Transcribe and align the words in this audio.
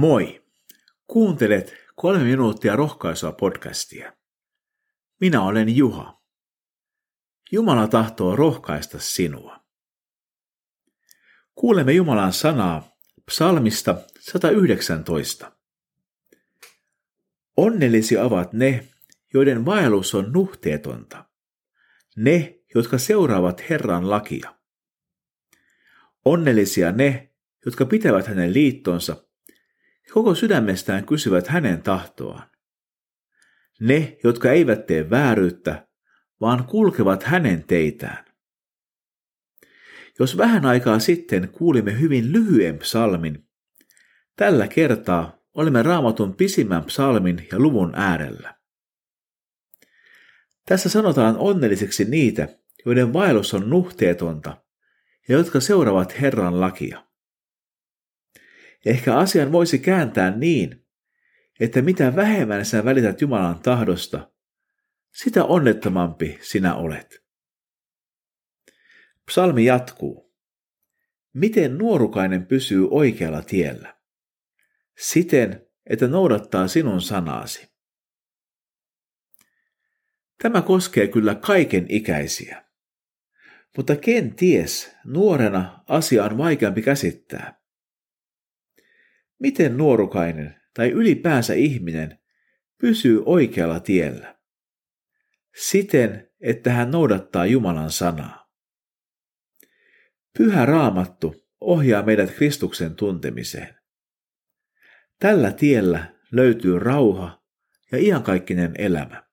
Moi! 0.00 0.42
Kuuntelet 1.06 1.74
kolme 1.96 2.24
minuuttia 2.24 2.76
rohkaisua 2.76 3.32
podcastia. 3.32 4.12
Minä 5.20 5.42
olen 5.42 5.76
Juha. 5.76 6.22
Jumala 7.52 7.88
tahtoo 7.88 8.36
rohkaista 8.36 8.98
sinua. 8.98 9.64
Kuulemme 11.54 11.92
Jumalan 11.92 12.32
sanaa 12.32 12.96
psalmista 13.26 13.96
119. 14.20 15.52
Onnellisia 17.56 18.24
ovat 18.24 18.52
ne, 18.52 18.88
joiden 19.34 19.66
vaellus 19.66 20.14
on 20.14 20.32
nuhteetonta. 20.32 21.24
Ne, 22.16 22.60
jotka 22.74 22.98
seuraavat 22.98 23.70
Herran 23.70 24.10
lakia. 24.10 24.54
Onnellisia 26.24 26.92
ne, 26.92 27.32
jotka 27.66 27.86
pitävät 27.86 28.26
hänen 28.26 28.54
liittonsa 28.54 29.29
koko 30.12 30.34
sydämestään 30.34 31.06
kysyvät 31.06 31.46
hänen 31.46 31.82
tahtoaan. 31.82 32.50
Ne, 33.80 34.18
jotka 34.24 34.52
eivät 34.52 34.86
tee 34.86 35.10
vääryyttä, 35.10 35.88
vaan 36.40 36.64
kulkevat 36.64 37.22
hänen 37.22 37.64
teitään. 37.64 38.24
Jos 40.18 40.36
vähän 40.36 40.66
aikaa 40.66 40.98
sitten 40.98 41.48
kuulimme 41.48 42.00
hyvin 42.00 42.32
lyhyen 42.32 42.78
psalmin, 42.78 43.48
tällä 44.36 44.68
kertaa 44.68 45.38
olemme 45.54 45.82
raamatun 45.82 46.36
pisimmän 46.36 46.84
psalmin 46.84 47.48
ja 47.52 47.58
luvun 47.58 47.92
äärellä. 47.94 48.54
Tässä 50.66 50.88
sanotaan 50.88 51.36
onnelliseksi 51.38 52.04
niitä, 52.04 52.48
joiden 52.86 53.12
vaellus 53.12 53.54
on 53.54 53.70
nuhteetonta 53.70 54.64
ja 55.28 55.36
jotka 55.36 55.60
seuraavat 55.60 56.20
Herran 56.20 56.60
lakia. 56.60 57.09
Ehkä 58.86 59.16
asian 59.16 59.52
voisi 59.52 59.78
kääntää 59.78 60.36
niin, 60.36 60.86
että 61.60 61.82
mitä 61.82 62.16
vähemmän 62.16 62.66
sinä 62.66 62.84
välität 62.84 63.20
Jumalan 63.20 63.62
tahdosta, 63.62 64.30
sitä 65.12 65.44
onnettomampi 65.44 66.38
sinä 66.42 66.74
olet. 66.74 67.24
Psalmi 69.26 69.64
jatkuu. 69.64 70.34
Miten 71.32 71.78
nuorukainen 71.78 72.46
pysyy 72.46 72.88
oikealla 72.90 73.42
tiellä? 73.42 73.96
Siten, 74.98 75.66
että 75.86 76.08
noudattaa 76.08 76.68
sinun 76.68 77.00
sanaasi. 77.00 77.70
Tämä 80.42 80.62
koskee 80.62 81.08
kyllä 81.08 81.34
kaiken 81.34 81.86
ikäisiä. 81.88 82.64
Mutta 83.76 83.96
kenties 83.96 84.96
nuorena 85.04 85.84
asia 85.88 86.24
on 86.24 86.38
vaikeampi 86.38 86.82
käsittää. 86.82 87.59
Miten 89.40 89.76
nuorukainen 89.76 90.60
tai 90.74 90.90
ylipäänsä 90.90 91.54
ihminen 91.54 92.18
pysyy 92.80 93.22
oikealla 93.26 93.80
tiellä? 93.80 94.38
Siten, 95.56 96.30
että 96.40 96.72
hän 96.72 96.90
noudattaa 96.90 97.46
Jumalan 97.46 97.90
sanaa. 97.90 98.50
Pyhä 100.38 100.66
raamattu 100.66 101.34
ohjaa 101.60 102.02
meidät 102.02 102.30
Kristuksen 102.30 102.94
tuntemiseen. 102.94 103.74
Tällä 105.18 105.52
tiellä 105.52 106.14
löytyy 106.32 106.78
rauha 106.78 107.42
ja 107.92 107.98
iankaikkinen 107.98 108.74
elämä. 108.78 109.30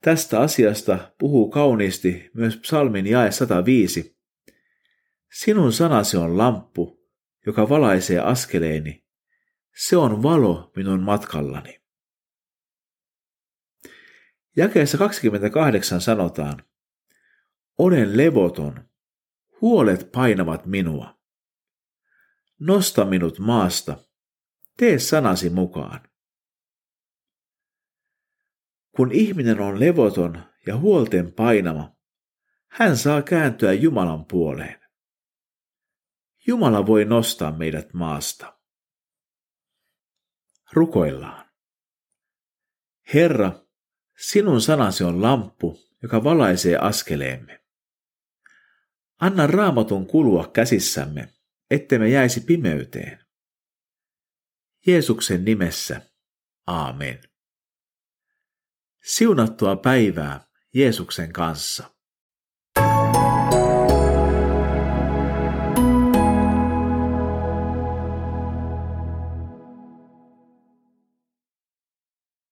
Tästä 0.00 0.40
asiasta 0.40 1.12
puhuu 1.18 1.50
kauniisti 1.50 2.30
myös 2.34 2.56
psalmin 2.56 3.06
jae 3.06 3.30
105. 3.30 4.16
Sinun 5.32 5.72
sanasi 5.72 6.16
on 6.16 6.38
lamppu, 6.38 7.05
joka 7.46 7.68
valaisee 7.68 8.18
askeleeni. 8.18 9.06
Se 9.76 9.96
on 9.96 10.22
valo 10.22 10.72
minun 10.76 11.02
matkallani. 11.02 11.80
Jakeessa 14.56 14.98
28 14.98 16.00
sanotaan, 16.00 16.64
Olen 17.78 18.16
levoton, 18.16 18.88
huolet 19.60 20.12
painavat 20.12 20.66
minua. 20.66 21.18
Nosta 22.60 23.04
minut 23.04 23.38
maasta, 23.38 23.98
tee 24.76 24.98
sanasi 24.98 25.50
mukaan. 25.50 26.00
Kun 28.96 29.12
ihminen 29.12 29.60
on 29.60 29.80
levoton 29.80 30.42
ja 30.66 30.76
huolten 30.76 31.32
painama, 31.32 31.96
hän 32.66 32.96
saa 32.96 33.22
kääntyä 33.22 33.72
Jumalan 33.72 34.24
puoleen. 34.24 34.85
Jumala 36.46 36.86
voi 36.86 37.04
nostaa 37.04 37.52
meidät 37.52 37.94
maasta. 37.94 38.58
Rukoillaan. 40.72 41.50
Herra, 43.14 43.52
sinun 44.18 44.60
sanasi 44.60 45.04
on 45.04 45.22
lamppu, 45.22 45.78
joka 46.02 46.24
valaisee 46.24 46.76
askeleemme. 46.76 47.64
Anna 49.20 49.46
raamatun 49.46 50.06
kulua 50.06 50.50
käsissämme, 50.52 51.28
ettemme 51.70 52.08
jäisi 52.08 52.40
pimeyteen. 52.40 53.26
Jeesuksen 54.86 55.44
nimessä. 55.44 56.00
Aamen. 56.66 57.20
Siunattua 59.04 59.76
päivää 59.76 60.46
Jeesuksen 60.74 61.32
kanssa. 61.32 61.95